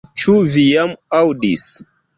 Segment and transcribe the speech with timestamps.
[0.21, 1.73] Ĉu vi jam aŭdis?